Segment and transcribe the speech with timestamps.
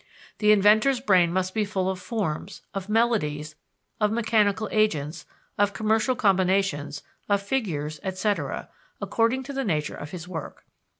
[0.39, 3.53] The inventor's brain must be full of forms, of melodies,
[3.99, 5.27] of mechanical agents,
[5.59, 8.67] of commercial combinations, of figures, etc.,
[8.99, 10.65] according to the nature of his work.